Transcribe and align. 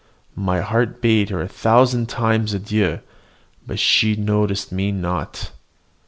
My 0.35 0.61
heart 0.61 0.99
bade 0.99 1.29
her 1.29 1.43
a 1.43 1.47
thousand 1.47 2.09
times 2.09 2.55
adieu, 2.55 3.01
but 3.67 3.77
she 3.77 4.15
noticed 4.15 4.71
me 4.71 4.91
not. 4.91 5.51